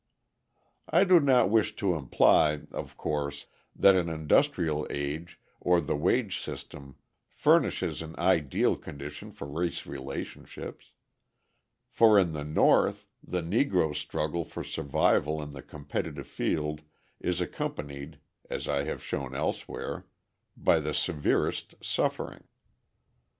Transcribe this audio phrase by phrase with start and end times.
[0.89, 6.39] I do not wish to imply, of course, that an industrial age or the wage
[6.41, 6.95] system
[7.29, 10.93] furnishes an ideal condition for race relationships;
[11.87, 16.81] for in the North the Negro's struggle for survival in the competitive field
[17.19, 18.17] is accompanied,
[18.49, 20.07] as I have shown elsewhere,
[20.57, 22.45] by the severest suffering.